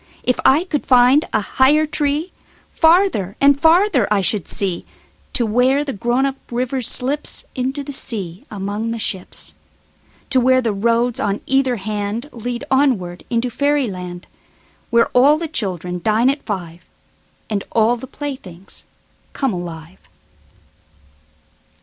[0.23, 4.83] If I could find a higher treeFarther and farther I should see,
[5.33, 9.53] To where the grown up river slipsInto the sea among the ships.
[10.31, 14.25] To where the roads on either handLead onward into fairy land,
[14.89, 16.83] Where all the children dine at five,
[17.47, 18.83] And all the playthings
[19.33, 19.99] come alive.